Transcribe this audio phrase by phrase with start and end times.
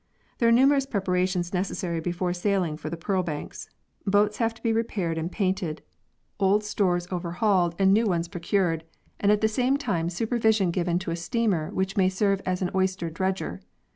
[0.39, 3.69] There are numerous preparations necessary before sailing for the pearl banks.
[4.03, 5.83] Boats have to be re paired and painted,
[6.39, 8.09] old stores overhauled and new 74 PEARLS [CH.
[8.17, 8.83] ones procured,
[9.19, 12.71] and at the same time supervision given to a steamer which may serve as an
[12.73, 13.61] oyster dredger.